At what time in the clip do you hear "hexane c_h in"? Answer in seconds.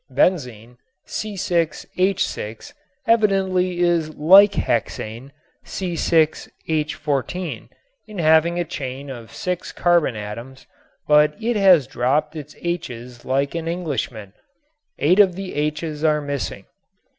4.55-8.17